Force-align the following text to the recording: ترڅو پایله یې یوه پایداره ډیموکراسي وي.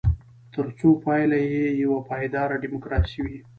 ترڅو 0.53 0.89
پایله 1.03 1.37
یې 1.53 1.65
یوه 1.83 1.99
پایداره 2.09 2.55
ډیموکراسي 2.63 3.19
وي. 3.25 3.37